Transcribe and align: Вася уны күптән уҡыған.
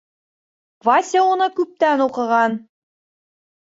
Вася 0.87 1.23
уны 1.35 1.51
күптән 1.61 2.05
уҡыған. 2.09 2.61